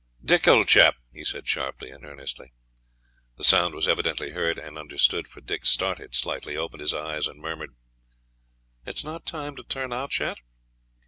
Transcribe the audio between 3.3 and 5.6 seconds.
The sound was evidently heard and understood, for